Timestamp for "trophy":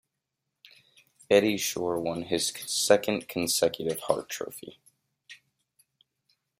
4.29-4.79